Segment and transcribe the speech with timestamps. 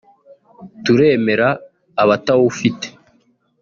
[0.83, 1.49] Turemera
[2.01, 2.87] Abatawufite